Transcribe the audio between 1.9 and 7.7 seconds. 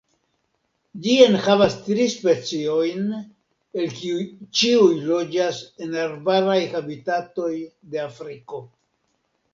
speciojn, el kiuj ĉiuj loĝas en arbaraj habitatoj